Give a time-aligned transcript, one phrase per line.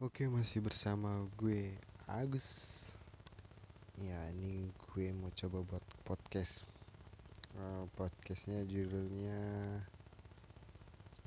[0.00, 1.76] Oke masih bersama gue
[2.08, 2.48] Agus.
[4.00, 6.64] Ya ini gue mau coba buat podcast.
[7.52, 9.36] Uh, Podcastnya judulnya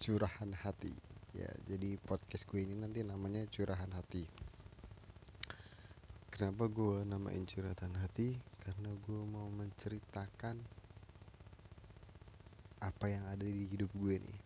[0.01, 0.89] Curahan Hati.
[1.37, 4.25] Ya jadi podcast gue ini nanti namanya Curahan Hati.
[6.33, 8.41] Kenapa gue namain Curahan Hati?
[8.57, 10.57] Karena gue mau menceritakan
[12.81, 14.39] Apa yang ada di hidup gue nih.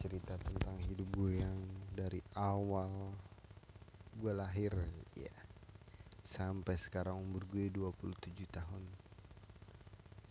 [0.00, 3.12] Cerita tentang hidup gue yang dari awal
[4.16, 4.72] gue lahir
[5.16, 5.32] ya.
[6.24, 8.82] Sampai sekarang umur gue 27 tahun.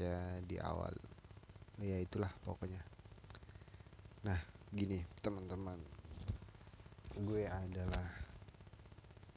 [0.01, 0.93] Ya di awal.
[1.77, 2.81] Ya itulah pokoknya.
[4.25, 4.39] Nah
[4.73, 5.77] gini teman-teman.
[7.21, 8.09] Gue adalah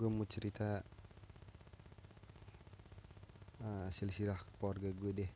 [0.00, 0.80] gue mau cerita
[3.60, 5.30] uh, silsilah keluarga gue deh.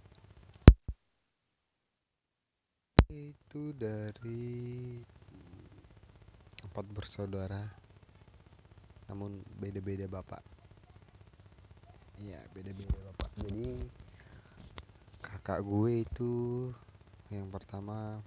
[3.09, 5.01] Itu dari
[6.69, 7.65] empat bersaudara.
[9.09, 10.45] Namun beda-beda bapak.
[12.21, 13.31] Iya beda-beda bapak.
[13.41, 13.83] Jadi
[15.25, 16.33] kakak gue itu
[17.33, 18.21] yang pertama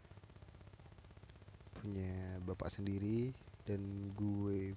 [1.81, 3.33] punya bapak sendiri
[3.65, 4.73] dan gue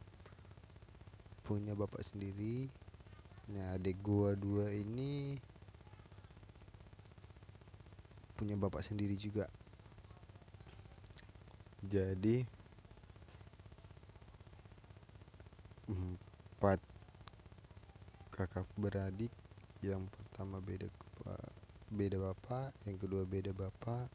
[1.44, 2.68] punya bapak sendiri.
[3.52, 5.36] Nah adik gue dua ini
[8.34, 9.46] punya bapak sendiri juga.
[11.84, 12.53] Jadi
[18.44, 19.32] kakak beradik
[19.80, 20.88] yang pertama beda
[21.88, 24.08] beda bapak yang kedua beda bapak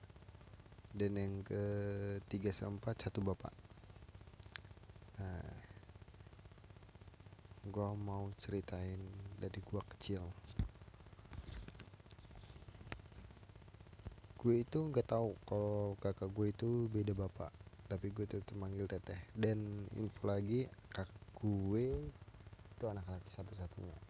[0.94, 3.54] dan yang ketiga sama satu bapak
[5.18, 5.70] nah
[7.70, 8.98] gua mau ceritain
[9.38, 10.26] dari gua kecil.
[14.40, 17.52] Gue itu nggak tahu kalau kakak gue itu beda bapak
[17.92, 19.20] tapi gue tetap manggil teteh.
[19.36, 21.12] Dan info lagi kakak
[21.44, 22.08] gue
[22.80, 24.09] itu anak laki satu-satunya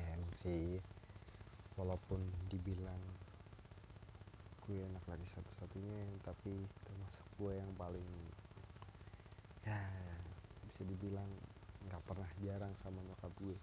[0.00, 0.80] emang sih.
[1.76, 3.00] Walaupun dibilang
[4.64, 6.54] gue anak laki satu-satunya tapi
[6.86, 8.06] termasuk gue yang paling
[9.66, 9.82] ya
[10.70, 11.26] bisa dibilang
[11.90, 13.58] nggak pernah jarang sama nyokap gue.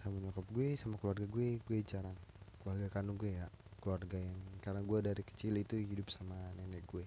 [0.00, 2.16] Sama nyokap gue sama keluarga gue gue jarang.
[2.64, 3.48] Keluarga kandung gue ya
[3.84, 7.04] keluarga yang karena gue dari kecil itu hidup sama nenek gue.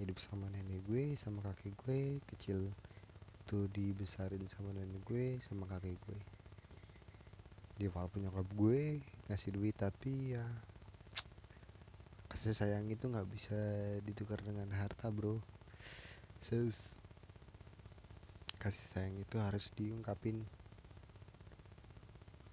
[0.00, 2.00] Hidup sama nenek gue sama kakek gue
[2.34, 2.72] kecil
[3.50, 6.39] itu dibesarin sama nenek gue sama kakek gue
[7.80, 9.00] di walaupun nyokap gue
[9.32, 10.44] ngasih duit tapi ya
[12.28, 13.56] kasih sayang itu nggak bisa
[14.04, 15.40] ditukar dengan harta bro
[16.36, 17.00] Sus.
[18.60, 20.44] kasih sayang itu harus diungkapin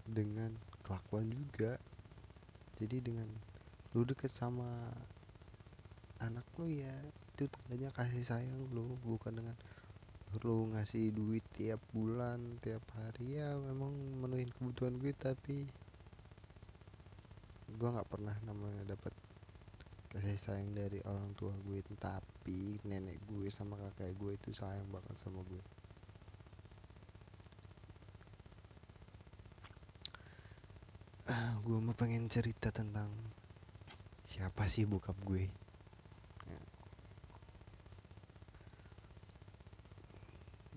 [0.07, 0.55] dengan
[0.87, 1.75] kelakuan juga
[2.79, 3.27] jadi dengan
[3.91, 4.95] lu deket sama
[6.23, 6.95] anak lu ya
[7.35, 9.59] itu tandanya kasih sayang lu bukan dengan
[10.43, 15.65] lu ngasih duit tiap bulan tiap hari ya memang menuhin kebutuhan gue tapi
[17.67, 19.13] gue nggak pernah namanya dapat
[20.07, 21.83] kasih sayang dari orang tua gue.
[21.99, 25.63] Tapi nenek gue sama kakek gue itu sayang banget sama gue.
[31.67, 33.11] Gue mau pengen cerita tentang
[34.23, 35.66] siapa sih bokap gue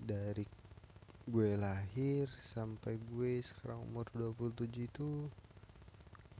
[0.01, 0.45] dari
[1.29, 5.29] gue lahir sampai gue sekarang umur 27 itu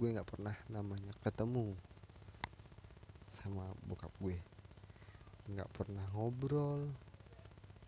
[0.02, 1.78] gue nggak pernah namanya ketemu
[3.30, 4.42] sama bokap gue.
[5.54, 6.90] Nggak pernah ngobrol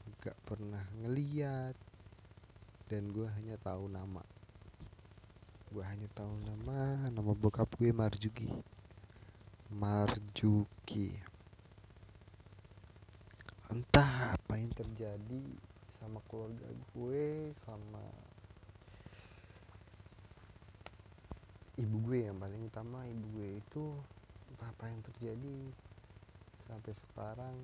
[0.03, 1.75] nggak pernah ngeliat
[2.87, 4.21] dan gue hanya tahu nama.
[5.73, 8.47] Gue hanya tahu nama nama bokap gue Marjuki.
[9.73, 11.17] Marjuki.
[13.73, 15.41] Entah apa yang terjadi
[15.97, 18.05] sama keluarga gue sama
[21.81, 23.01] ibu gue yang paling utama.
[23.01, 23.97] Ibu gue itu
[24.61, 25.57] apa yang terjadi
[26.69, 27.57] sampai sekarang.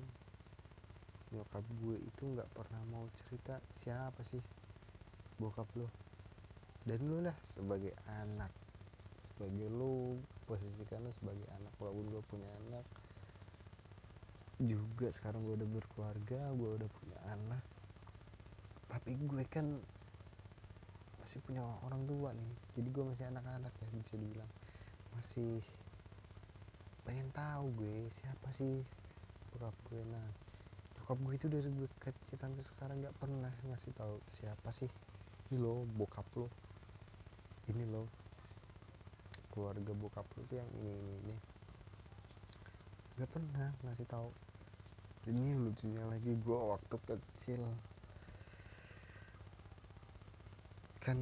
[1.30, 4.42] Nyokap gue itu nggak pernah mau cerita siapa sih
[5.38, 5.86] bokap lo.
[6.90, 8.50] Dan lu lah sebagai anak
[9.30, 10.18] sebagai lu
[10.50, 12.82] posisikan lu sebagai anak walaupun gue punya anak
[14.60, 17.64] juga sekarang gue udah berkeluarga gue udah punya anak.
[18.92, 19.66] Tapi gue kan
[21.20, 22.52] masih punya orang tua nih.
[22.76, 24.50] Jadi gue masih anak-anak ya bisa dibilang.
[25.16, 25.64] Masih
[27.08, 28.84] pengen tahu gue siapa sih
[29.56, 30.02] bokap gue.
[30.04, 30.28] Nah
[31.00, 34.90] bokap gue itu dari gue kecil sampai sekarang nggak pernah ngasih tahu siapa sih.
[35.48, 36.52] Ini lo bokap lo.
[37.72, 38.20] Ini loh
[39.50, 41.36] keluarga bokap lu tuh yang ini ini ini.
[43.18, 44.30] Gak pernah ngasih tahu
[45.28, 47.60] ini lucunya lagi gue waktu kecil.
[51.04, 51.20] Kan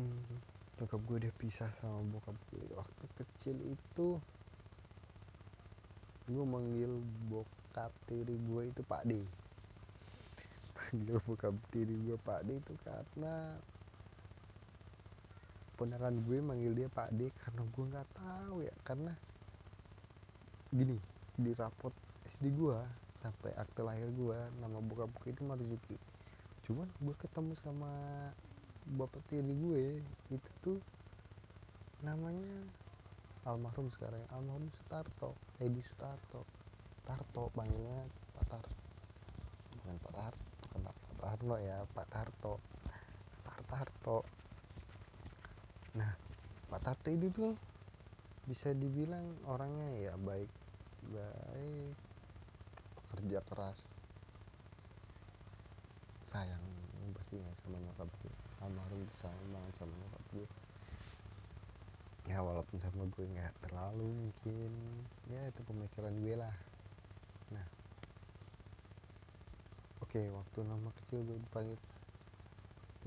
[0.79, 4.23] nyokap gue udah pisah sama bokap gue waktu kecil itu
[6.31, 6.93] gue manggil
[7.27, 9.19] bokap tiri gue itu Pak D.
[10.79, 13.59] Panggil bokap tiri gue Pak D itu karena
[15.75, 18.75] ponakan gue manggil dia Pak D karena gue nggak tahu ya.
[18.87, 19.11] Karena
[20.71, 20.95] gini
[21.35, 21.95] di rapot
[22.29, 25.97] SD gue sampai akte lahir gue nama bokap gue itu Marzuki.
[26.67, 27.91] Cuman gue ketemu sama
[28.89, 30.01] bapak tiri gue
[30.31, 30.79] itu tuh
[32.01, 32.63] namanya
[33.45, 36.47] almarhum sekarang almarhum Sutarto Edi Sutarto.
[37.03, 38.07] Tarto panggilnya
[38.39, 38.77] Pak Tarto.
[39.83, 42.55] Bukan Pak Tarto bukan Pak Tarno ya Pak Tarto.
[43.43, 44.19] Pak Tarto.
[45.99, 46.13] Nah
[46.71, 47.55] Pak Tarto itu tuh
[48.49, 50.49] bisa dibilang orangnya ya baik
[51.13, 52.08] baik
[53.13, 53.89] pekerja keras.
[56.29, 56.61] Sayang
[57.17, 58.35] pastinya sama nyokap gue.
[58.61, 60.47] Almarhum sayang banget sama nyokap gue.
[62.29, 64.73] Ya walaupun sama gue nggak terlalu mungkin.
[65.33, 66.57] Ya itu pemikiran gue lah.
[67.53, 67.67] Nah.
[70.05, 71.79] Oke waktu nama kecil gue dipanggil.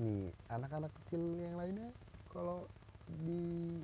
[0.02, 1.90] Nih anak-anak kecil yang lainnya
[2.30, 2.66] kalau
[3.22, 3.82] di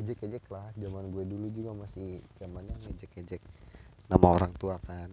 [0.00, 3.42] ejek-ejek lah zaman gue dulu juga masih zamannya ngejek-ejek
[4.10, 5.10] nama orang tua kan.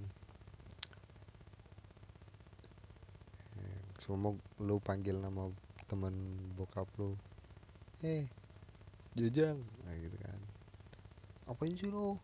[4.01, 5.53] Semua lu panggil nama
[5.85, 6.13] teman
[6.57, 7.13] bokap lu
[8.01, 8.25] eh
[9.13, 10.41] jajang nah gitu kan.
[11.45, 12.17] Apa sih lo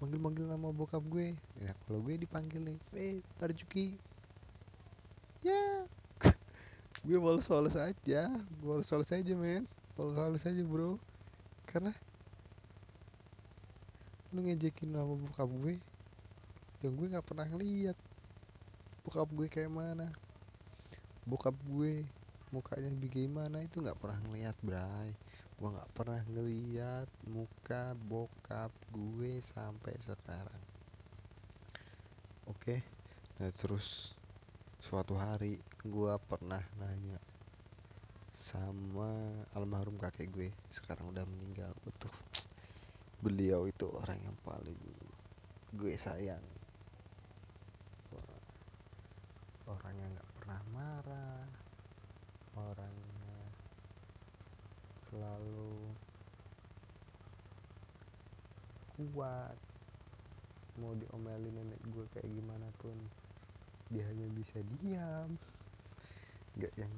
[0.00, 1.36] manggil manggil nama bokap gue.
[1.60, 4.00] Ya kalau gue dipanggil nih eh Parjuki
[5.44, 5.84] ya
[7.06, 9.68] gue bolos-bolos aja bolos-bolos aja men.
[9.96, 10.96] Bolos-bolos aja bro
[11.74, 11.90] karena
[14.30, 15.82] lu ngejekin nama bokap gue
[16.86, 17.98] yang gue nggak pernah ngeliat.
[19.02, 20.14] Bokap gue kayak mana?
[21.26, 22.06] Bokap gue
[22.54, 25.10] mukanya bagaimana itu nggak pernah ngeliat bray.
[25.58, 30.62] Gue nggak pernah ngeliat muka bokap gue sampai sekarang.
[32.46, 32.86] Oke
[33.34, 34.14] nah terus
[34.78, 37.18] suatu hari gue pernah nanya
[38.34, 39.14] sama
[39.54, 41.70] almarhum kakek gue sekarang udah meninggal.
[41.86, 42.10] Utuh
[43.22, 44.82] beliau itu orang yang paling
[45.78, 46.42] gue sayang.
[49.70, 51.46] Orang yang nggak pernah marah
[52.58, 53.38] orangnya
[55.08, 55.94] selalu
[58.98, 59.56] kuat.
[60.82, 62.98] Mau diomelin nenek gue kayak gimana pun
[63.94, 65.38] dia hanya bisa diam.
[66.58, 66.92] Nggak yang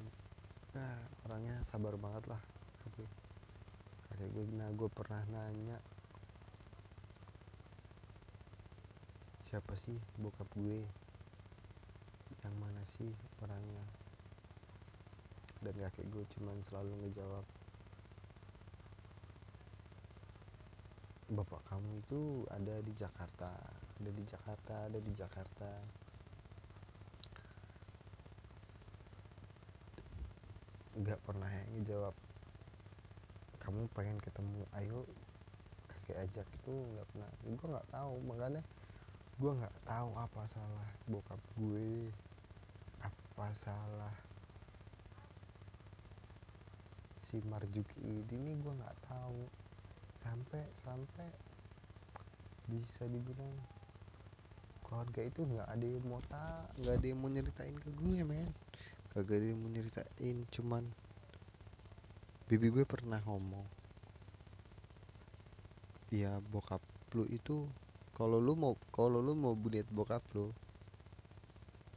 [0.77, 0.93] nah
[1.25, 2.41] orangnya sabar banget lah.
[2.85, 3.03] Tapi
[4.05, 5.81] kakek gue nah gue pernah nanya
[9.49, 10.85] siapa sih bokap gue?
[12.45, 13.09] Yang mana sih
[13.41, 13.85] orangnya?
[15.65, 17.45] Dan kakek gue cuman selalu ngejawab
[21.27, 23.51] bapak kamu itu ada di Jakarta
[23.99, 25.67] ada di Jakarta ada di Jakarta
[30.97, 32.15] nggak pernah yang ngejawab.
[33.61, 35.05] Kamu pengen ketemu ayo
[35.85, 36.47] kakek ajak.
[36.57, 37.29] Itu nggak pernah.
[37.45, 38.61] Gue nggak tahu makanya
[39.37, 42.09] gue nggak tahu apa salah bokap gue
[43.05, 44.15] apa salah
[47.21, 49.45] si Marjuki ini gue nggak tahu.
[50.17, 51.29] Sampai sampai
[52.67, 53.53] bisa dibilang
[54.83, 58.51] keluarga itu nggak ada yang mau tak nggak ada yang mau nyeritain ke gue men
[59.23, 60.83] gak ada yang mau nyeritain cuman
[62.45, 63.65] bibi gue pernah ngomong
[66.13, 66.79] ya bokap
[67.17, 67.65] lu itu
[68.17, 70.49] kalau lu mau kalau lu mau buat bokap lu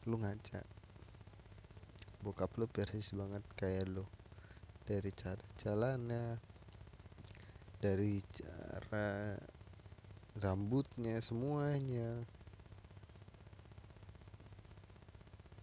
[0.09, 0.65] lu ngaca.
[2.25, 4.05] Bokap lu persis banget kayak lu
[4.89, 6.41] dari cara jalannya
[7.81, 9.37] dari cara
[10.41, 12.25] rambutnya semuanya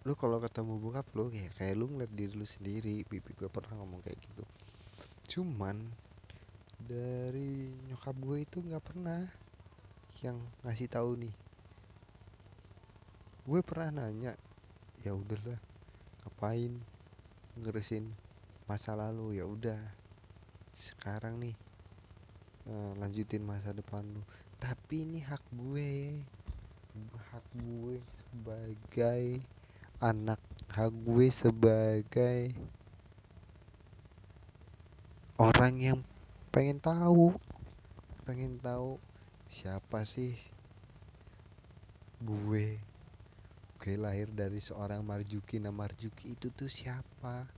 [0.07, 3.75] lu kalau ketemu bokap lu ya kayak lu ngeliat diri lu sendiri bibi gue pernah
[3.83, 4.47] ngomong kayak gitu.
[5.27, 5.83] Cuman
[6.79, 9.27] dari nyokap gue itu nggak pernah
[10.23, 11.35] yang ngasih tahu nih.
[13.43, 14.31] Gue pernah nanya
[15.03, 15.59] ya udahlah
[16.23, 16.71] ngapain
[17.59, 18.07] ngeresin
[18.63, 19.35] masa lalu?
[19.35, 19.75] Ya udah
[20.71, 21.55] sekarang nih
[22.63, 24.23] eh, lanjutin masa depan lu.
[24.55, 26.15] Tapi ini hak gue
[27.11, 27.99] hak gue
[28.31, 29.43] sebagai
[29.97, 30.37] anak
[30.69, 32.53] hak gue sebagai
[35.41, 35.99] orang yang
[36.53, 37.33] pengen tahu
[38.21, 39.01] pengen tahu
[39.49, 40.37] siapa sih
[42.21, 42.77] gue.
[43.81, 47.49] Gue lahir dari seorang Marjuki nah Marjuki itu tuh siapa?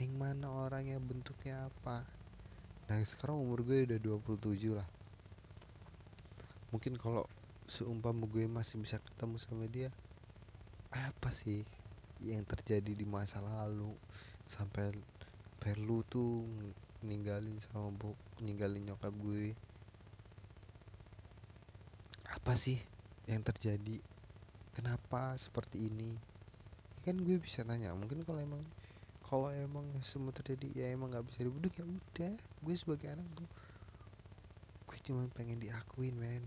[0.00, 2.08] Yang mana orangnya bentuknya apa?
[2.88, 4.88] Nah sekarang umur gue udah 27 lah.
[6.72, 7.28] Mungkin kalau
[7.68, 9.92] seumpama gue masih bisa ketemu sama dia
[11.12, 11.60] apa sih
[12.24, 13.92] yang terjadi di masa lalu?
[14.48, 14.94] Sampai
[15.60, 16.48] perlu tuh
[17.04, 19.52] ninggalin sama bu ninggalin nyokap gue.
[22.32, 22.80] Apa sih
[23.28, 24.00] yang terjadi?
[24.72, 26.16] Kenapa seperti ini?
[27.00, 28.62] Ya kan gue bisa tanya mungkin kalau emang
[29.26, 32.34] kalau emang semua terjadi ya emang nggak bisa dibunuh ya udah.
[32.64, 33.48] Gue sebagai anak tuh
[34.86, 36.44] gue cuma pengen diakuin men.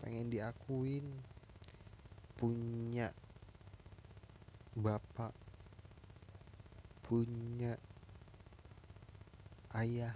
[0.00, 1.04] Pengen diakuin
[2.38, 3.10] punya
[4.78, 5.34] bapak
[7.02, 7.74] punya
[9.74, 10.14] ayah.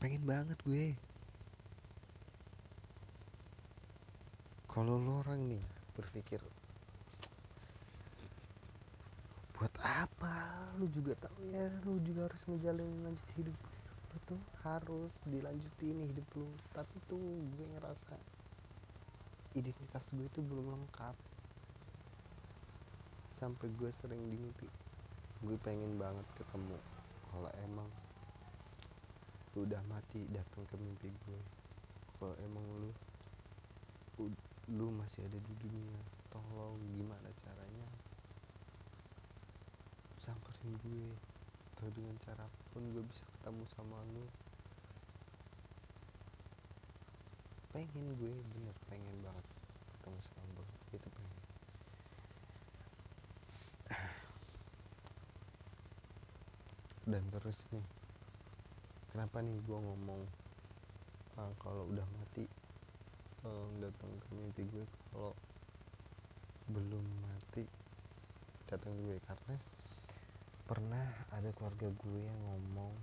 [0.00, 0.96] Pengen banget gue.
[4.72, 6.40] Kalau lo orang nih berpikir
[9.62, 13.54] buat apa lu juga tahu ya lu juga harus ngejalanin lanjut hidup
[14.10, 17.22] lu tuh harus dilanjutin hidup lu tapi tuh
[17.54, 18.18] gue ngerasa
[19.54, 21.14] identitas gue itu belum lengkap
[23.42, 24.70] sampai gue sering di mimpi
[25.42, 26.78] gue pengen banget ketemu.
[27.26, 27.90] Kalau emang
[29.58, 31.40] lu udah mati datang ke mimpi gue
[32.22, 32.90] kalau emang lu
[34.70, 35.98] lu masih ada di dunia
[36.30, 37.88] tolong gimana caranya?
[40.22, 41.10] Samperin gue.
[41.74, 44.22] Atau dengan cara pun gue bisa ketemu sama lu.
[47.74, 49.46] Pengen gue bener pengen banget
[49.98, 50.64] ketemu sama lu.
[50.94, 51.31] Itu pengen
[57.08, 57.82] dan terus nih
[59.10, 60.22] kenapa nih gue ngomong
[61.36, 62.46] ah, kalau udah mati
[63.42, 65.34] tolong datang ke mimpi gue kalau
[66.70, 67.66] belum mati
[68.70, 69.56] datang ke gue karena
[70.62, 72.94] pernah ada keluarga gue yang ngomong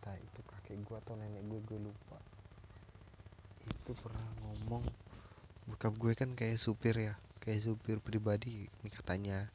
[0.00, 2.18] entah itu kakek gue atau nenek gue gue lupa.
[3.62, 4.82] Itu pernah ngomong
[5.70, 9.46] bokap gue kan kayak supir ya kayak supir pribadi ini katanya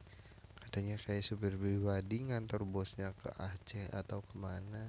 [0.78, 4.86] katanya kayak supir pribadi ngantor bosnya ke Aceh atau ke mana.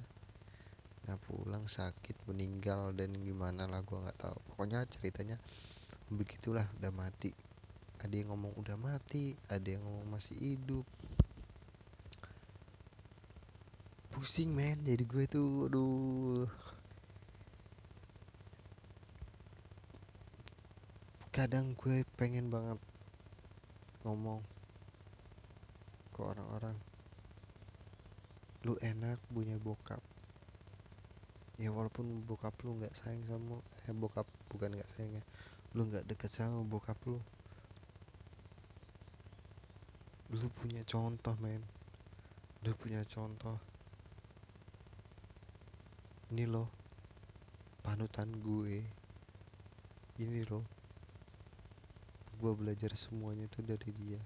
[1.02, 4.38] Nah pulang sakit meninggal dan gimana lah gue nggak tahu.
[4.54, 5.34] Pokoknya ceritanya
[6.06, 7.34] begitulah udah mati.
[8.06, 10.86] Ada yang ngomong udah mati ada yang ngomong masih hidup.
[14.14, 16.46] Pusing men jadi gue tuh aduh.
[21.34, 22.78] Kadang gue pengen banget
[24.06, 24.38] ngomong
[26.20, 26.76] ke orang-orang.
[28.68, 30.04] Lu enak punya bokap.
[31.56, 33.56] Ya walaupun bokap lu nggak sayang sama
[33.88, 35.24] eh bokap bukan nggak sayang ya.
[35.72, 37.16] Lu nggak deket sama bokap lu.
[40.28, 41.64] Lu punya contoh men.
[42.68, 43.56] Lu punya contoh.
[46.36, 46.68] Ini loh
[47.80, 48.84] panutan gue.
[50.20, 50.68] Ini loh.
[52.36, 54.20] Gue belajar semuanya itu dari dia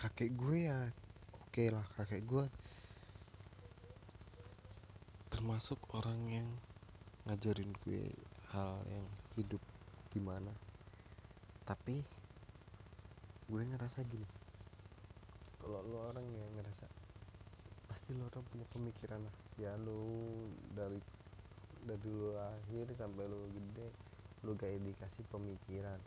[0.00, 0.88] kakek gue ya
[1.36, 2.44] oke okay lah kakek gue.
[5.28, 6.48] Termasuk orang yang
[7.28, 8.08] ngajarin gue
[8.56, 9.04] hal yang
[9.36, 9.60] hidup
[10.08, 10.56] gimana.
[11.68, 12.00] Tapi
[13.44, 14.24] gue ngerasa gini
[15.60, 16.86] kalau lo orang yang ngerasa
[17.84, 19.34] pasti lo orang punya pemikiran lah.
[19.60, 20.00] Ya lo
[20.72, 20.96] dari
[21.84, 23.88] dari lo lahir sampai lo gede
[24.48, 26.00] lo gak dikasih pemikiran.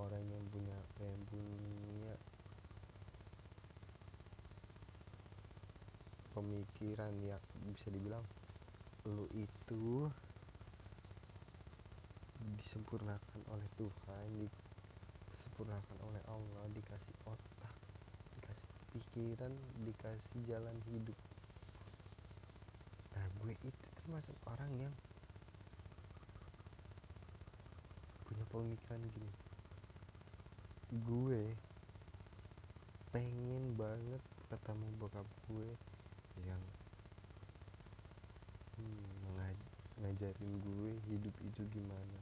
[0.00, 2.16] Orang yang punya yang punya
[6.34, 8.26] pemikiran yang bisa dibilang
[9.06, 10.10] lu itu
[12.58, 14.28] disempurnakan oleh Tuhan
[15.38, 17.74] disempurnakan oleh Allah dikasih otak
[18.40, 19.52] dikasih pikiran
[19.86, 21.18] dikasih jalan hidup.
[23.14, 24.94] Nah gue itu termasuk orang yang
[28.26, 29.32] punya pemikiran gini.
[31.06, 31.54] Gue
[33.14, 35.70] pengen banget ketemu bokap gue
[36.42, 36.62] yang
[38.74, 39.54] hmm,
[40.02, 42.18] ngajarin gue hidup itu gimana.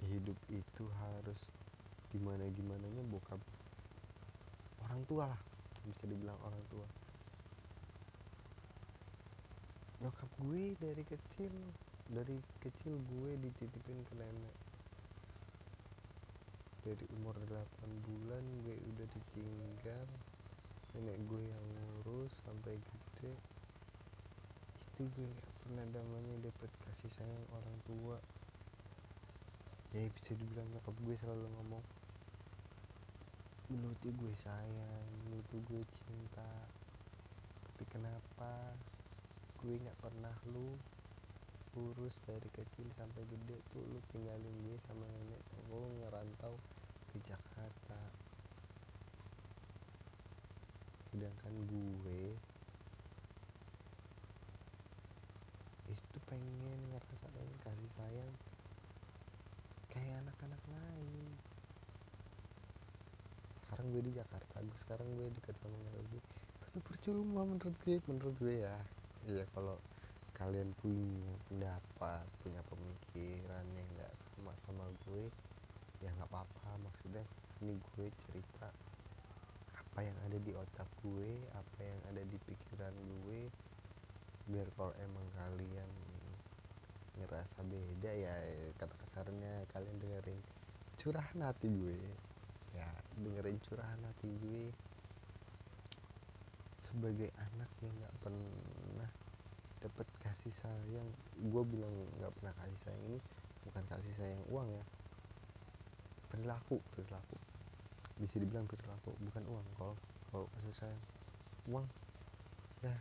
[0.00, 1.40] Hidup itu harus
[2.14, 3.42] gimana gimananya bokap
[4.86, 5.42] orang tua lah
[5.84, 6.88] bisa dibilang orang tua.
[10.00, 11.52] Nyokap gue dari kecil
[12.06, 14.65] dari kecil gue dititipin ke nenek
[16.86, 20.06] dari umur 8 bulan gue udah ditinggal
[20.94, 23.34] nenek gue yang ngurus sampai gede.
[24.94, 28.22] Itu gue gak pernah namanya dapet kasih sayang orang tua.
[29.90, 31.82] Ya bisa dibilang nyokap gue selalu ngomong
[33.66, 36.46] lu tuh gue sayang lu tuh gue cinta
[37.66, 38.70] tapi kenapa
[39.58, 40.78] gue gak pernah lu
[41.76, 45.42] urus dari kecil sampai gede tuh lu tinggalin gue sama nenek.
[45.68, 46.56] Lu ngerantau
[47.12, 48.00] ke Jakarta.
[51.12, 52.32] Sedangkan gue
[55.86, 58.32] itu pengen ngerasain kasih sayang
[59.92, 61.28] kayak anak-anak lain.
[63.68, 66.20] Sekarang gue di Jakarta gue sekarang gue dekat sama gue.
[66.64, 68.76] Tapi percuma menurut gue menurut gue ya.
[69.28, 69.76] Iya kalau
[70.36, 75.32] kalian punya pendapat punya pemikiran yang nggak sama sama gue
[76.04, 76.70] ya nggak apa-apa.
[76.84, 77.24] Maksudnya
[77.64, 78.68] ini gue cerita
[79.72, 83.48] apa yang ada di otak gue apa yang ada di pikiran gue
[84.52, 85.90] biar kalau emang kalian
[87.16, 88.36] ngerasa beda ya
[88.76, 90.40] kata kasarnya kalian dengerin
[91.00, 91.96] curahan hati gue.
[92.76, 92.84] Ya
[93.16, 94.68] dengerin curahan hati gue
[96.84, 99.10] sebagai anak yang nggak pernah
[99.86, 101.08] dapet kasih sayang.
[101.38, 103.18] Gue bilang nggak pernah kasih sayang ini
[103.70, 104.84] bukan kasih sayang uang ya.
[106.26, 107.38] Perilaku perilaku.
[108.18, 109.66] Bisa dibilang perilaku bukan uang.
[109.78, 109.94] Kalau
[110.34, 111.02] kalau kasih sayang
[111.70, 111.86] uang
[112.82, 112.94] ya.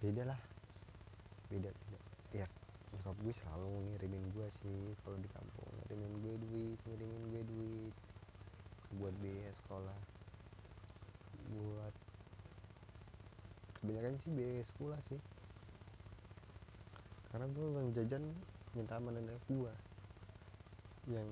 [0.00, 0.40] Beda lah.
[1.52, 2.00] Beda beda.
[2.32, 2.48] Ya
[2.92, 4.96] nyokap gue selalu ngirimin gue sih.
[5.04, 7.94] Kalau di kampung ngirimin gue duit ngirimin gue duit.
[8.96, 9.98] Buat biaya sekolah.
[11.52, 11.94] Buat
[13.82, 15.20] kebanyakan sih biaya sekolah sih.
[17.34, 18.24] Karena gue bang jajan
[18.72, 19.74] minta sama nenek gue
[21.10, 21.28] yang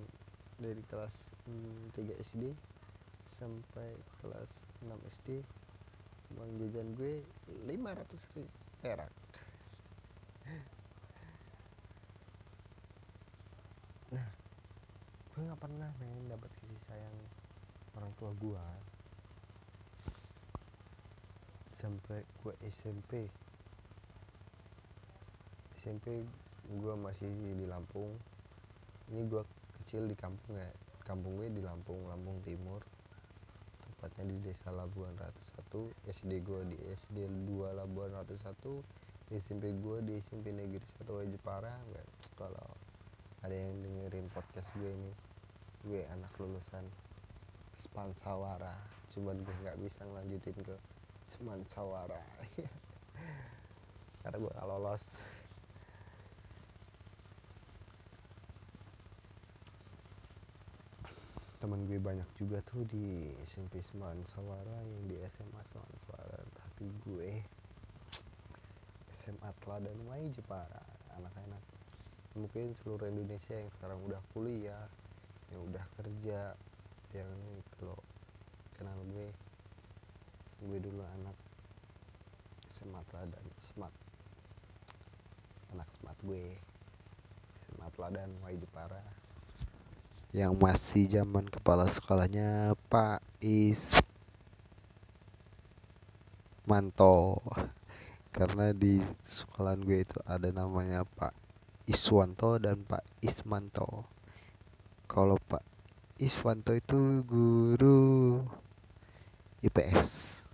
[0.61, 1.33] dari kelas
[1.97, 2.53] 3 SD
[3.25, 4.93] sampai kelas 6
[5.23, 5.41] SD
[6.37, 7.25] uang jajan gue
[7.65, 8.43] 500 ribu
[8.85, 9.13] perak
[14.11, 14.29] nah
[15.33, 17.17] gue nggak pernah men dapat kasih sayang
[17.97, 18.67] orang tua gue
[21.81, 23.25] sampai gue SMP
[25.81, 26.21] SMP
[26.69, 28.13] gue masih di Lampung.
[29.09, 29.41] Ini gue
[29.81, 30.69] kecil di kampung ya.
[31.09, 32.85] Kampung gue di Lampung Lampung Timur.
[33.81, 35.41] Tepatnya di desa Labuan Ratu
[36.05, 41.33] 1 SD gue di SD 2 Labuan Ratu 1 SMP gue di SMP Negeri 1
[41.33, 41.73] Jepara
[42.37, 42.69] kalau
[43.41, 45.13] ada yang dengerin podcast gue ini.
[45.89, 46.85] Gue anak lulusan
[47.73, 48.77] Spansawara
[49.17, 50.77] cuman gue nggak bisa ngelanjutin ke
[51.31, 52.19] Semansawara
[54.21, 55.03] karena gue gak lolos.
[61.61, 67.31] Teman gue banyak juga tuh di SMP Semansawara yang di SMA Semansawara tapi gue
[69.13, 70.83] SMA Teladan Wai Jepara
[71.21, 71.63] anak-anak.
[72.35, 74.89] Mungkin seluruh Indonesia yang sekarang udah kuliah
[75.51, 76.55] yang udah kerja
[77.13, 77.31] yang
[77.77, 77.99] kalau
[78.79, 79.29] kenal gue
[80.61, 81.37] gue dulu anak
[82.69, 83.95] SMA Teladan smart
[85.73, 86.57] anak smart gue
[87.65, 89.01] SMA Teladan Wai Jepara
[90.31, 93.91] yang masih zaman kepala sekolahnya Pak Ismanto
[98.31, 101.35] karena di sekolahan gue itu ada namanya Pak
[101.91, 104.07] Iswanto dan Pak Ismanto.
[105.11, 105.67] Kalau Pak
[106.23, 108.39] Iswanto itu guru
[109.67, 110.47] IPS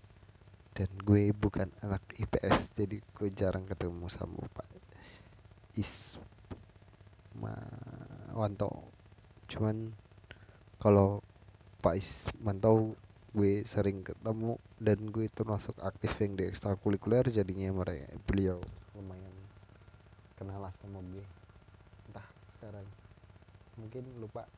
[0.77, 4.69] dan gue bukan anak IPS jadi gue jarang ketemu sama Pak
[5.73, 6.21] Ismanto
[9.49, 9.89] cuman
[10.77, 11.25] kalau
[11.81, 12.93] Pak Ismanto
[13.37, 18.57] gue sering ketemu dan gue termasuk aktif yang di ekstrakurikuler jadinya mereka beliau
[18.97, 19.33] lumayan
[20.41, 21.25] kenal lah sama gue.
[22.09, 22.87] Entah sekarang
[23.77, 24.49] mungkin lupa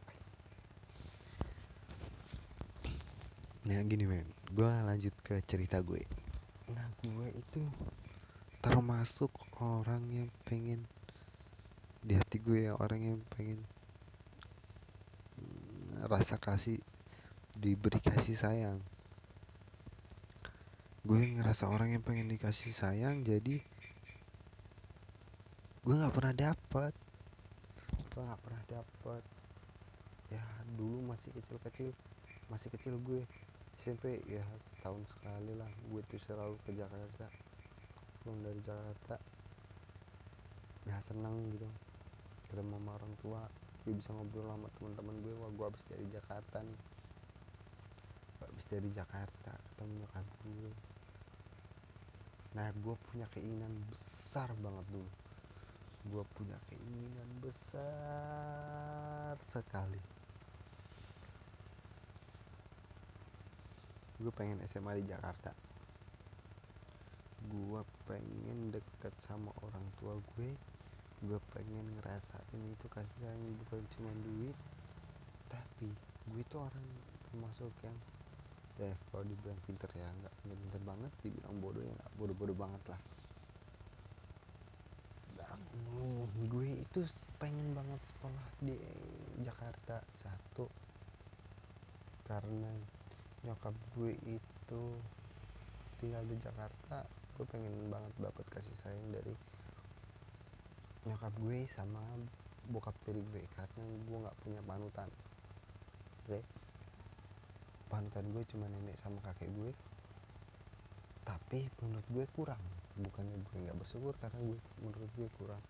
[3.67, 4.29] nah gini men.
[4.55, 6.03] Gue lanjut ke cerita gue.
[6.71, 7.63] Nah gue itu
[8.63, 10.87] termasuk orang yang pengen
[12.05, 13.59] di hati gue ya orang yang pengen
[16.07, 16.79] rasa kasih
[17.59, 18.79] diberi kasih sayang.
[21.03, 23.59] Gue ngerasa orang yang pengen dikasih sayang jadi
[25.89, 26.93] gue nggak pernah dapat
[28.13, 29.23] gue nggak pernah dapat
[30.29, 30.45] ya
[30.77, 31.97] dulu masih kecil-kecil
[32.53, 33.25] masih kecil gue
[33.89, 34.45] SMP ya
[34.77, 37.25] setahun sekali lah gue tuh selalu ke Jakarta.
[38.21, 39.17] Pulang dari Jakarta
[40.85, 41.65] ya seneng gitu.
[42.53, 43.41] Ketemu sama orang tua
[43.89, 46.81] gue bisa ngobrol sama teman-teman gue wah gue habis dari Jakarta nih.
[48.69, 50.73] Dari Jakarta ketemu nyokap gue.
[52.61, 55.09] Nah gue punya keinginan besar banget dulu.
[56.13, 60.18] Gue punya keinginan besar sekali
[64.19, 65.55] gue pengen SMA di Jakarta.
[67.47, 70.51] Gue pengen deket sama orang tua gue.
[71.23, 74.57] Gue pengen ngerasain itu kasih sayang bukan cuma duit.
[75.51, 75.89] Tapi
[76.35, 76.87] gue itu orang
[77.31, 77.97] termasuk yang
[78.79, 83.01] ya kalau dibilang pinter ya nggak pinter banget dibilang bodoh ya nggak bodoh-bodoh banget lah.
[86.49, 87.01] Gue itu
[87.43, 88.79] pengen banget sekolah di
[89.43, 90.67] Jakarta satu.
[92.29, 92.71] Karena
[93.47, 94.83] nyokap gue itu
[96.03, 97.07] tinggal di Jakarta
[97.39, 99.35] gue pengen banget dapat kasih sayang dari
[101.07, 102.03] nyokap gue sama
[102.69, 105.09] bokap tiri gue karena gue nggak punya panutan.
[106.25, 106.43] Oke
[107.89, 109.73] panutan gue cuma nenek sama kakek gue
[111.25, 112.61] tapi menurut gue kurang.
[112.99, 115.63] Bukannya gue nggak bersyukur karena gue menurut gue kurang.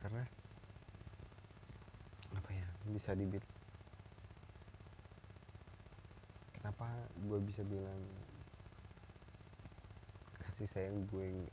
[0.00, 0.22] Karena
[2.34, 3.53] apa ya bisa dibilang
[6.64, 6.88] kenapa
[7.28, 8.00] gue bisa bilang
[10.40, 11.44] kasih sayang gue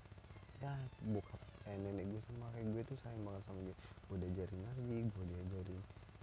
[0.63, 0.71] ya
[1.12, 3.76] bokap eh nenek gue sama kakek gue tuh sayang banget sama gue
[4.08, 5.82] gue diajarin ngaji gue diajarin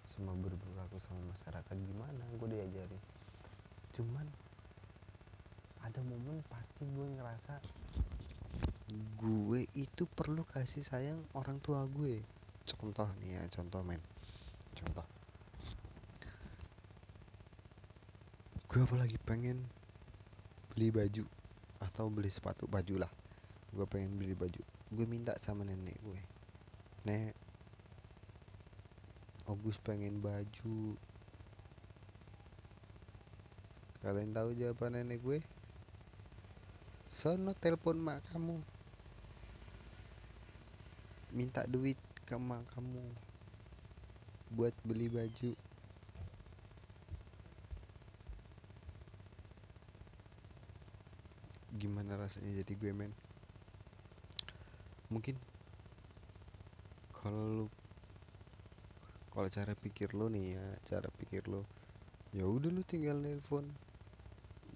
[0.09, 3.03] semua berperilaku sama masyarakat gimana gue diajarin.
[3.93, 4.25] Cuman
[5.85, 7.61] ada momen pasti gue ngerasa
[9.21, 12.25] gue itu perlu kasih sayang orang tua gue.
[12.65, 14.01] Contoh nih ya contoh men.
[14.73, 15.05] Contoh
[18.79, 19.59] gue apalagi pengen
[20.71, 21.27] beli baju
[21.83, 23.11] atau beli sepatu baju lah.
[23.75, 24.63] Gue pengen beli baju.
[24.95, 26.23] Gue minta sama nenek gue
[27.03, 27.35] nek
[29.51, 30.95] Agus pengen baju.
[33.99, 35.43] Kalian tahu jawaban nenek gue?
[37.11, 38.63] Sono telepon mak kamu.
[41.35, 41.99] Minta duit
[42.31, 43.03] ke mak kamu.
[44.55, 45.58] Buat beli baju
[51.79, 53.13] gimana rasanya jadi gue men?
[55.09, 55.37] Mungkin
[57.15, 57.71] kalau
[59.33, 61.63] kalau cara pikir lo nih ya cara pikir lo
[62.35, 63.65] ya udah lu tinggal nelpon.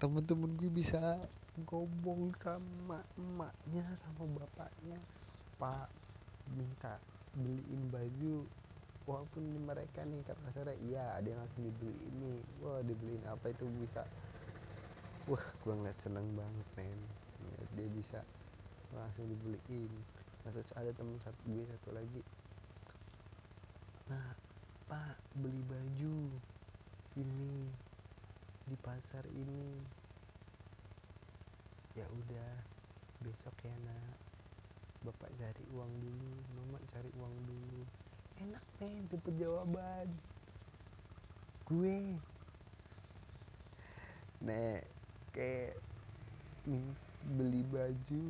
[0.00, 1.20] temen-temen gue bisa
[1.68, 4.96] ngomong sama emaknya sama bapaknya.
[5.60, 5.92] Pak
[6.56, 6.96] minta
[7.36, 8.48] beliin baju.
[9.04, 13.68] Walaupun mereka nih kata kasarnya iya ada yang langsung dibeli ini wah dibeliin apa itu
[13.84, 14.00] bisa?
[15.28, 16.96] Wah gue ngeliat seneng banget men.
[17.44, 18.20] Ngeliat dia bisa
[18.96, 19.92] langsung dibeliin.
[20.48, 22.22] Nah terus ada temen satu gue satu lagi.
[24.08, 24.51] Nah
[24.92, 26.16] pak beli baju
[27.16, 27.64] ini
[28.68, 29.80] di pasar ini.
[31.96, 32.52] Ya udah
[33.24, 34.20] besok ya nak.
[35.00, 37.88] Bapak cari uang dulu mama cari uang dulu.
[38.44, 40.12] Enak men dapet jawaban.
[41.64, 42.20] Gue.
[44.44, 44.84] Nek
[45.32, 45.80] kayak
[47.32, 48.28] beli baju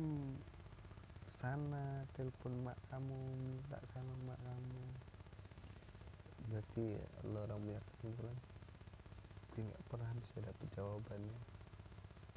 [1.43, 5.02] sana telepon mak kamu minta sama mak kamu
[6.51, 8.37] berarti lo orang punya kesimpulan?
[9.53, 11.39] Gue nggak pernah bisa dapet jawabannya.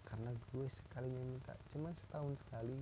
[0.06, 2.76] Karena gue sekalinya minta cuma setahun sekali.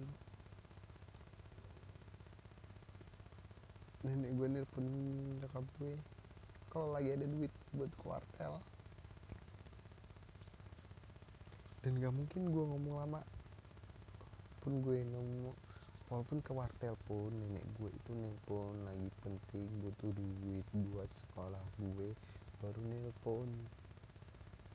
[4.05, 4.85] Nenek gue nelpon
[5.41, 5.97] nyokap gue
[6.75, 8.59] kalau lagi ada duit buat kuartel?
[11.87, 13.23] Dan gak mungkin gue ngomong lama.
[14.59, 15.55] Pun gue ngomong
[16.13, 22.13] walaupun ke wartel pun nenek gue itu nelpon lagi penting butuh duit buat sekolah gue
[22.65, 23.49] baru nelpon.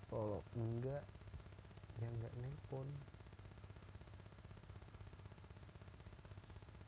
[0.10, 1.06] Kalau enggak
[2.02, 2.88] ya enggak nelpon.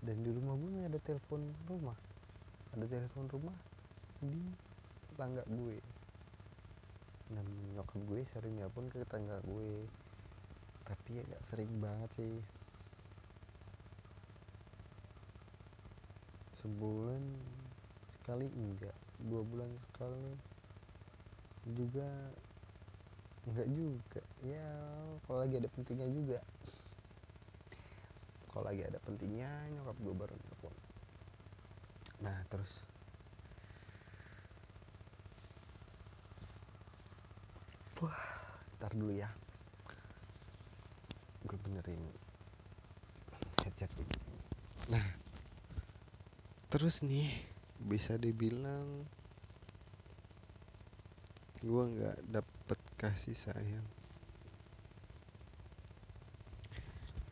[0.02, 1.98] Dan di rumah gue nggak ada telepon rumah.
[2.74, 3.58] Ada telepon rumah
[4.22, 4.42] di
[5.14, 5.78] tetangga gue.
[7.30, 7.46] Dan
[7.78, 9.86] nyokap gue sering pun ke tetangga gue.
[10.86, 12.61] Tapi ya gak sering banget sih
[16.62, 17.24] sebulan
[18.22, 18.48] sekali?
[18.54, 18.96] Enggak.
[19.26, 20.38] Dua bulan sekali.
[21.74, 22.10] Juga
[23.50, 24.22] enggak juga.
[24.46, 24.70] Ya
[25.26, 26.40] kalau lagi ada pentingnya juga.
[28.52, 30.74] Kalau lagi ada pentingnya nyokap gue baru telepon
[32.22, 32.86] nah terus.
[37.98, 38.14] Wah
[38.78, 39.30] ntar dulu ya.
[41.50, 42.02] Gue benerin
[43.66, 43.90] headset
[44.90, 45.21] nah
[46.72, 47.28] terus nih
[47.84, 49.04] bisa dibilang
[51.60, 53.84] gue nggak dapet kasih sayang.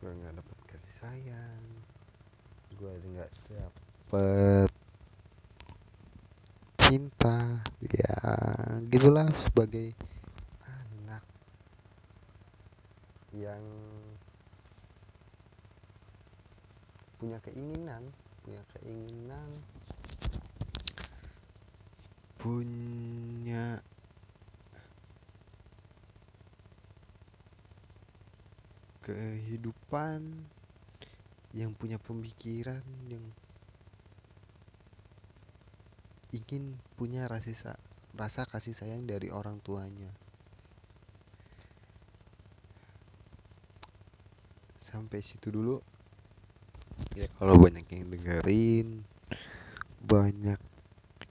[0.04, 1.64] Gue nggak dapet kasih sayang.
[2.76, 4.68] Gue nggak dapet
[6.76, 8.16] cinta ya
[8.92, 9.96] gitulah sebagai
[10.68, 11.24] anak
[13.32, 13.64] yang
[17.16, 18.04] punya keinginan
[18.44, 19.50] punya keinginan
[22.40, 23.84] punya
[29.04, 30.24] kehidupan
[31.50, 33.26] yang punya pemikiran yang
[36.30, 37.74] ingin punya rasa
[38.14, 40.10] rasa kasih sayang dari orang tuanya.
[44.78, 45.82] Sampai situ dulu
[47.18, 48.88] ya kalau banyak yang dengerin
[50.00, 50.60] banyak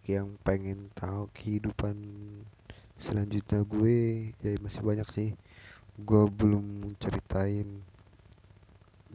[0.10, 1.94] yang pengen tahu kehidupan
[3.00, 5.30] selanjutnya gue ya masih banyak sih.
[6.00, 7.68] Gue belum ceritain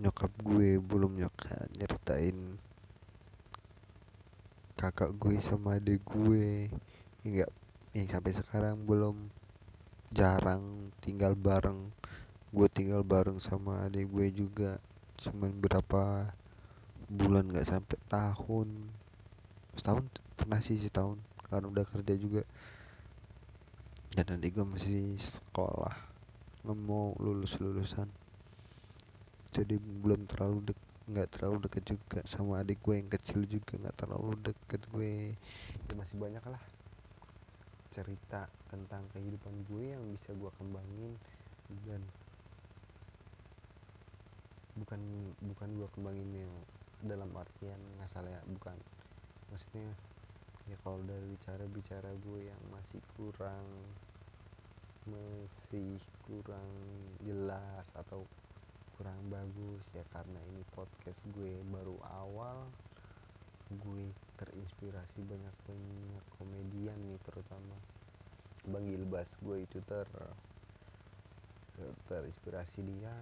[0.01, 2.59] nyokap gue belum nyokap nyeritain
[4.79, 6.73] kakak gue sama adik gue.
[7.27, 7.47] Hingga
[7.93, 9.29] yang sampai sekarang belum.
[10.15, 11.91] Jarang tinggal bareng.
[12.55, 14.79] Gue tinggal bareng sama adik gue juga.
[15.21, 16.31] Cuman berapa
[17.09, 18.69] bulan nggak sampai tahun
[19.75, 20.05] setahun
[20.39, 21.19] pernah sih setahun
[21.51, 22.43] karena udah kerja juga.
[24.15, 26.15] Dan adik gue masih sekolah
[26.65, 28.09] mau lulus lulusan
[29.55, 33.97] jadi belum terlalu dek nggak terlalu deket juga sama adik gue yang kecil juga nggak
[34.03, 35.37] terlalu deket gue.
[35.87, 36.63] Ya masih banyak lah
[37.95, 41.15] cerita tentang kehidupan gue yang bisa gue kembangin
[41.87, 42.03] dan
[44.75, 45.01] bukan
[45.39, 46.53] bukan gue kembangin yang
[47.05, 48.77] dalam artian ngasal ya bukan.
[49.53, 49.93] Maksudnya
[50.65, 53.69] ya kalau dari bicara bicara gue yang masih kurang
[55.05, 56.73] masih kurang
[57.21, 58.25] jelas atau
[58.97, 62.73] kurang bagus ya karena ini podcast gue baru awal
[63.69, 64.07] gue
[64.41, 67.77] terinspirasi banyak banyak komedian nih terutama
[68.65, 70.09] Bang Gilbas gue itu ter
[72.09, 73.13] terinspirasi dia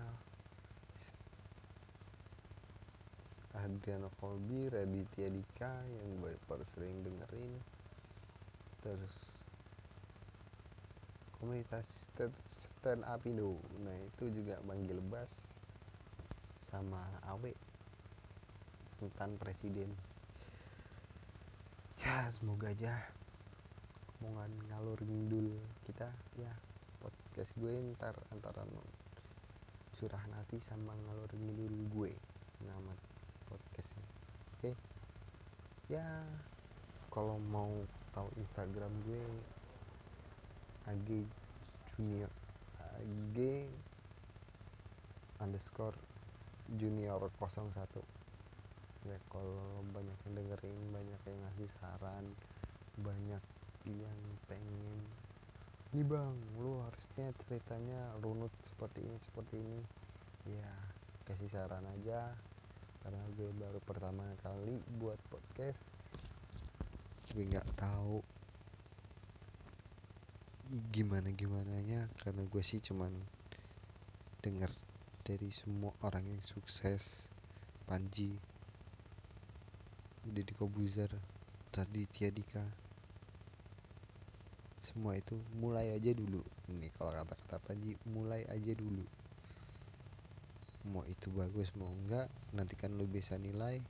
[3.53, 6.33] Adriano Kolbi, Raditya Dika yang gue
[6.73, 7.53] sering dengerin.
[8.81, 9.45] Terus
[11.37, 11.85] komunitas
[12.17, 13.61] stand up Indo.
[13.85, 15.29] Nah itu juga manggil bas
[16.73, 17.53] sama Awe
[18.97, 19.93] tentang presiden.
[22.01, 23.05] Ya semoga aja
[24.19, 26.09] omongan ngalur ngidul kita.
[26.41, 26.57] Ya
[27.05, 28.65] podcast gue ntar antara
[30.01, 32.13] surah nanti sama ngalur ngidul gue.
[32.65, 33.12] Nama
[33.53, 34.07] podcastnya
[34.57, 34.73] oke.
[35.93, 36.25] Ya
[37.13, 37.85] kalau mau
[38.17, 39.25] tahu Instagram gue
[40.89, 41.09] ag
[41.93, 42.33] junior
[42.81, 43.39] ag
[45.37, 46.01] underscore
[46.81, 47.77] junior 01
[49.03, 52.25] ya kalau banyak yang dengerin banyak yang ngasih saran
[52.97, 53.43] banyak
[53.85, 55.03] yang pengen
[55.93, 59.81] nih bang lu harusnya ceritanya runut seperti ini seperti ini.
[60.49, 60.73] Ya
[61.29, 62.33] kasih saran aja
[63.03, 65.91] karena gue baru pertama kali buat podcast.
[67.35, 68.23] Gue nggak tahu
[70.95, 73.11] gimana gimananya karena gue sih cuman
[74.41, 74.71] denger
[75.27, 77.29] dari semua orang yang sukses.
[77.83, 78.39] Panji
[80.23, 81.11] Deddy Kobuzer
[81.75, 82.63] Raditya Dika.
[84.79, 86.39] Semua itu mulai aja dulu.
[86.71, 89.03] Ini kalau kata-kata Panji mulai aja dulu.
[90.95, 93.81] Mau itu bagus mau enggak nanti kan lu bisa nilai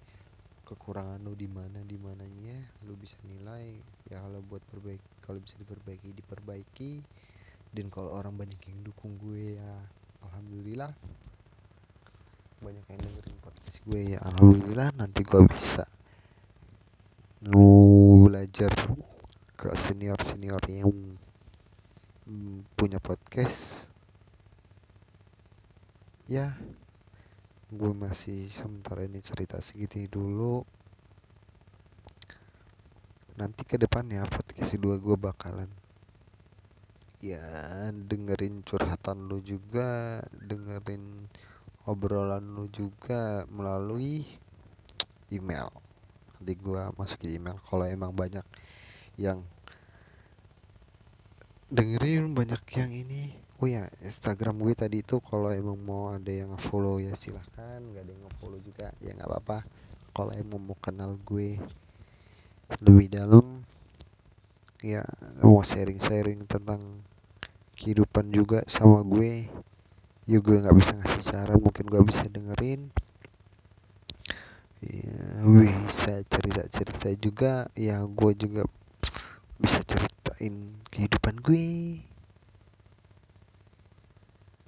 [0.63, 2.55] kekurangan lu di mana di mananya.
[2.87, 7.03] Lu bisa nilai ya kalau buat perbaiki kalau bisa diperbaiki diperbaiki.
[7.73, 9.73] Dan kalau orang banyak yang dukung gue ya
[10.23, 10.93] alhamdulillah.
[12.63, 14.95] Banyak yang dengerin podcast gue ya alhamdulillah.
[14.95, 15.85] Nanti gue bisa
[17.43, 18.71] lu belajar
[19.59, 21.19] ke senior senior yang
[22.79, 23.91] punya podcast.
[26.31, 26.55] Ya
[27.73, 30.61] gue masih sementara ini cerita segitu dulu.
[33.41, 35.73] Nanti ke depannya podcast dua gue bakalan.
[37.25, 37.41] Ya
[37.89, 41.33] dengerin curhatan lu juga dengerin
[41.89, 44.29] obrolan lu juga melalui
[45.33, 45.73] email.
[46.37, 48.45] Nanti gue masukin email kalau emang banyak
[49.17, 49.41] yang
[51.73, 53.33] dengerin banyak yang ini
[53.63, 58.03] oh ya Instagram gue tadi itu kalau emang mau ada yang follow ya silahkan nggak
[58.03, 59.63] ada yang follow juga ya nggak apa-apa.
[60.11, 61.63] Kalau emang mau kenal gue
[62.83, 63.63] lebih dalam
[64.83, 65.07] ya
[65.47, 66.83] mau sharing-sharing tentang
[67.79, 69.47] kehidupan juga sama gue
[70.27, 72.91] ya gue nggak bisa ngasih cara mungkin gue bisa dengerin.
[74.83, 78.67] Ya bisa cerita-cerita juga ya gue juga
[79.63, 82.03] bisa ceritain kehidupan gue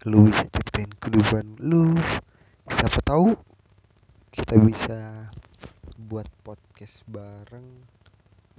[0.05, 1.97] lu bisa ceritain kehidupan lu.
[2.69, 3.33] Siapa tahu
[4.37, 5.01] kita bisa
[5.97, 7.65] buat podcast bareng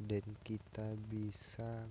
[0.02, 1.86] dan kita bisa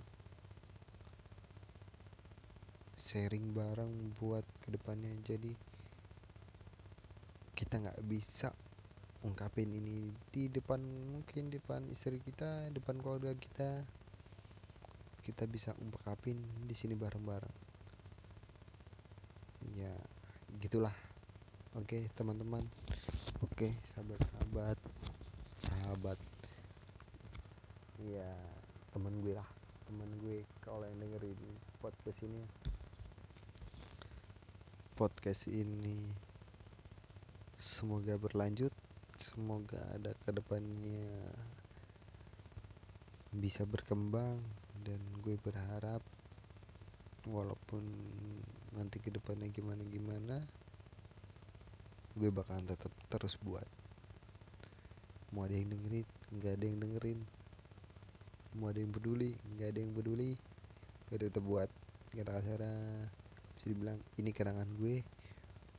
[2.99, 5.15] sharing bareng buat ke depannya.
[5.23, 5.55] Jadi
[7.55, 8.51] kita nggak bisa
[9.23, 10.83] ungkapin ini di depan
[11.15, 13.87] mungkin depan istri kita depan keluarga kita.
[15.23, 17.64] Kita bisa ungkapin di sini bareng-bareng
[19.73, 19.93] ya
[20.61, 20.93] gitulah.
[21.73, 22.61] Oke teman-teman.
[23.41, 24.77] Oke sahabat-sahabat.
[25.57, 26.19] Sahabat.
[28.05, 28.29] Ya
[28.93, 29.49] teman gue lah.
[29.89, 31.39] Teman gue kalau yang dengerin
[31.81, 32.43] podcast ini.
[34.95, 36.13] Podcast ini
[37.59, 38.71] semoga berlanjut.
[39.19, 41.33] Semoga ada ke depannya
[43.35, 44.39] bisa berkembang.
[44.85, 45.99] Dan gue berharap
[47.25, 47.83] walaupun
[48.75, 50.37] nanti ke depannya gimana gimana
[52.15, 53.67] gue bakalan tetap terus buat.
[55.35, 56.07] Mau ada yang dengerin
[56.39, 57.19] nggak ada yang dengerin.
[58.55, 60.31] Mau ada yang peduli nggak ada yang peduli
[61.11, 61.67] gue tetap buat.
[62.15, 62.75] Kata kasara
[63.59, 65.03] bisa dibilang ini kenangan gue.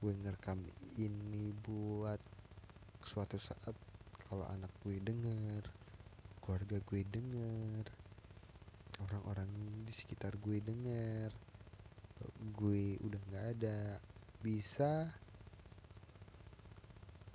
[0.01, 0.61] Gue ngerekam
[1.01, 2.21] ini buat
[3.01, 3.73] suatu saat
[4.27, 5.63] kalau anak gue denger
[6.43, 7.85] keluarga gue denger
[9.03, 9.51] orang-orang
[9.87, 11.31] di sekitar gue denger
[12.57, 14.01] gue udah nggak ada
[14.41, 15.13] bisa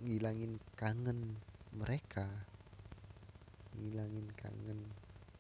[0.02, 1.38] ngilangin kangen
[1.78, 2.26] mereka.
[3.78, 4.80] Ngilangin kangen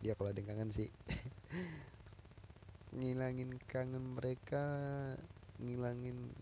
[0.01, 0.89] dia kalau ada yang kangen sih.
[2.97, 4.65] Ngilangin kangen mereka
[5.61, 6.33] ngilangin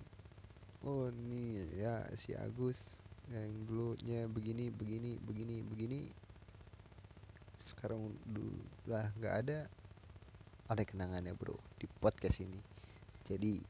[0.84, 6.00] oh nih ya si Agus yang dulunya begini begini begini begini.
[7.60, 8.12] Sekarang
[8.88, 9.60] udah nggak ada.
[10.70, 12.79] Ada kenangannya bro di podcast ini
[13.30, 13.62] jadi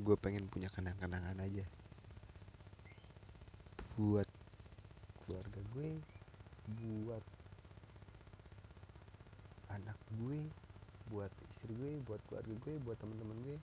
[0.00, 1.68] gue pengen punya kenang-kenangan aja.
[4.00, 4.24] Buat
[5.20, 6.00] keluarga gue
[6.80, 7.24] buat
[9.76, 10.40] anak gue
[11.12, 13.58] buat istri gue buat keluarga gue buat teman-teman gue.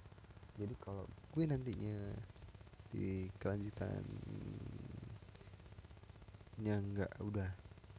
[0.62, 2.14] Jadi kalau gue nantinya
[2.94, 4.06] di kelanjutan
[6.62, 7.50] yang nggak udah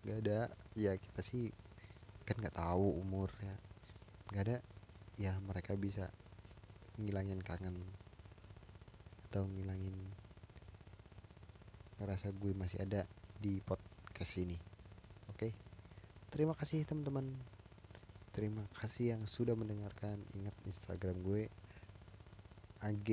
[0.07, 0.41] nggak ada
[0.79, 1.51] ya kita sih
[2.23, 3.59] kan nggak tahu umurnya
[4.31, 4.59] nggak ada
[5.19, 6.07] ya mereka bisa
[7.03, 7.77] ngilangin kangen
[9.31, 9.95] atau ngilangin
[12.01, 13.05] ngerasa gue masih ada
[13.39, 14.57] di podcast ini.
[15.29, 15.53] Oke?
[16.33, 17.29] Terima kasih teman-teman.
[18.33, 20.17] Terima kasih yang sudah mendengarkan.
[20.33, 21.53] Ingat instagram gue
[22.81, 23.09] ag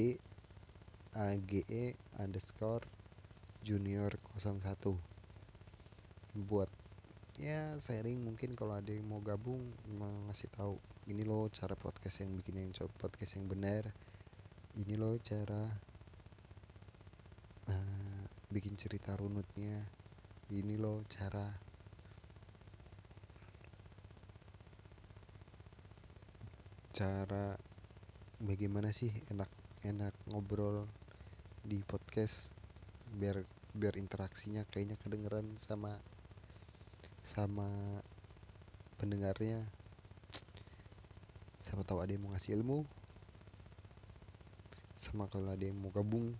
[1.18, 2.86] age underscore
[3.66, 4.96] junior 01
[6.48, 6.67] buat
[7.48, 9.72] ya sharing mungkin kalau ada yang mau gabung
[10.28, 10.76] ngasih tahu
[11.08, 13.88] ini loh cara podcast yang bikin yang podcast yang benar.
[14.76, 15.72] Ini loh cara
[17.72, 19.88] uh, bikin cerita runutnya.
[20.52, 21.48] Ini loh cara.
[26.92, 27.56] Cara
[28.44, 29.48] bagaimana sih enak
[29.88, 30.92] enak ngobrol
[31.64, 32.52] di podcast
[33.08, 33.40] biar
[33.72, 35.96] biar interaksinya kayaknya kedengeran sama
[37.28, 37.68] sama
[38.96, 39.60] pendengarnya.
[41.60, 42.88] Siapa tahu ada yang mau ngasih ilmu.
[44.96, 46.32] Sama kalau ada yang mau gabung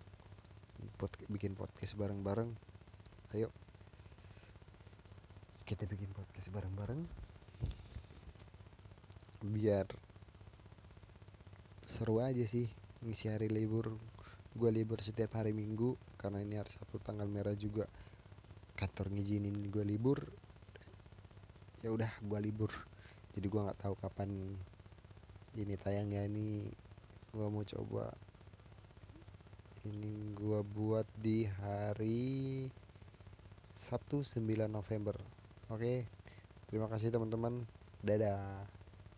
[0.96, 2.48] pod, bikin podcast bareng-bareng.
[3.36, 3.52] Ayo.
[5.68, 7.04] Kita bikin podcast bareng-bareng.
[9.44, 9.84] Biar
[11.84, 12.64] seru aja sih
[13.04, 13.92] ngisi hari libur.
[14.56, 17.84] Gue libur setiap hari minggu karena ini hari Sabtu tanggal merah juga.
[18.72, 20.37] Kantor ngizinin gue libur
[21.88, 22.68] ya udah gue libur.
[23.32, 24.28] Jadi gue nggak tahu kapan
[25.56, 26.68] ini tayangnya ini
[27.32, 28.12] gue mau coba.
[29.88, 32.68] Ini gue buat di hari
[33.72, 35.16] Sabtu 9 November.
[35.72, 36.04] Oke
[36.68, 37.64] terima kasih teman-teman.
[38.04, 38.68] Dadah